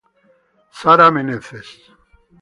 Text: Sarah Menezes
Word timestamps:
Sarah 0.71 1.11
Menezes 1.13 1.69